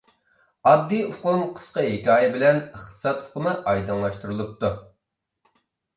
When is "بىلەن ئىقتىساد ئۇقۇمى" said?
2.37-3.53